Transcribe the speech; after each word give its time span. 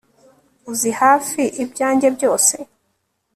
Uzi 0.71 0.91
hafi 1.01 1.41
ibyanjye 1.63 2.07
byose 2.15 2.55